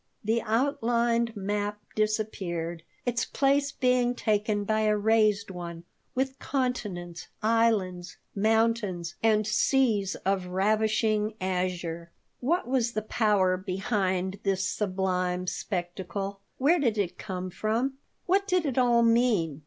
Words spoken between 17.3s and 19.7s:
from? What did it all mean?